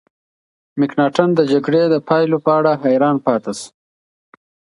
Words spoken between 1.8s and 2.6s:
د پایلو په